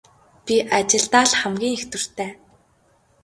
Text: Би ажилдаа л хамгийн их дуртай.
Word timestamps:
Би 0.45 0.55
ажилдаа 0.77 1.25
л 1.29 1.33
хамгийн 1.39 1.73
их 1.77 1.83
дуртай. 1.91 2.31